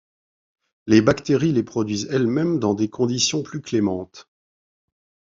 Les 0.87 0.99
bactéries 0.99 1.51
les 1.51 1.61
produisent 1.61 2.07
elles-mêmes 2.09 2.57
dans 2.57 2.73
des 2.73 2.89
conditions 2.89 3.43
plus 3.43 3.61
clémentes. 3.61 4.27